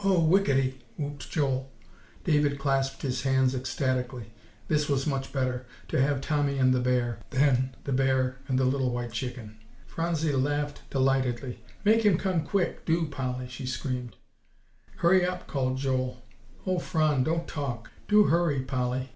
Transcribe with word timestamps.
"Oh, 0.00 0.18
whickety!" 0.24 0.80
whooped 0.98 1.30
Joel. 1.30 1.70
David 2.24 2.58
clasped 2.58 3.02
his 3.02 3.22
hands 3.22 3.54
ecstatically. 3.54 4.32
This 4.66 4.88
was 4.88 5.06
much 5.06 5.32
better, 5.32 5.66
to 5.86 6.02
have 6.02 6.20
Tommy 6.20 6.58
and 6.58 6.74
the 6.74 6.80
bear, 6.80 7.20
than 7.30 7.76
the 7.84 7.92
bear 7.92 8.40
and 8.48 8.58
the 8.58 8.64
little 8.64 8.90
white 8.90 9.12
chicken. 9.12 9.60
Phronsie 9.86 10.32
laughed 10.32 10.82
delightedly, 10.90 11.62
"Make 11.84 12.02
him 12.02 12.18
come 12.18 12.44
quick, 12.44 12.84
do, 12.84 13.06
Polly!" 13.06 13.46
she 13.46 13.64
screamed. 13.66 14.16
"Hurry 14.96 15.24
up!" 15.24 15.46
called 15.46 15.78
Joel; 15.78 16.26
"O 16.66 16.78
Phron! 16.80 17.22
don't 17.22 17.46
talk. 17.46 17.92
Do 18.08 18.24
hurry, 18.24 18.62
Polly!" 18.62 19.10